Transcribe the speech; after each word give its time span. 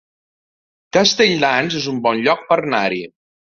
Castelldans 0.97 1.77
es 1.83 1.87
un 1.93 2.01
bon 2.09 2.25
lloc 2.25 2.43
per 2.51 2.61
anar-hi 2.65 3.07